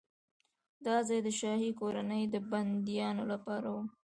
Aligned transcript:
دا 0.85 0.95
ځای 1.07 1.19
د 1.23 1.29
شاهي 1.39 1.71
کورنۍ 1.79 2.23
د 2.33 2.35
بندیانو 2.51 3.23
لپاره 3.31 3.67
و. 3.73 3.77